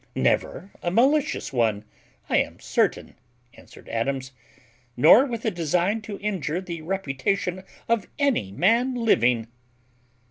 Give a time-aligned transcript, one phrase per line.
[0.15, 1.85] "Never a malicious one,
[2.27, 3.13] I am certain,"
[3.53, 4.31] answered Adams,
[4.97, 9.45] "nor with a design to injure the reputation of any man living."